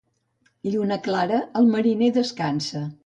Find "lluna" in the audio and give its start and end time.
0.75-0.97